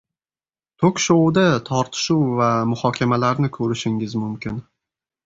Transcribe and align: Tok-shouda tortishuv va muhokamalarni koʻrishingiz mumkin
Tok-shouda 0.83 1.43
tortishuv 1.69 2.23
va 2.39 2.49
muhokamalarni 2.71 3.51
koʻrishingiz 3.59 4.17
mumkin 4.23 4.59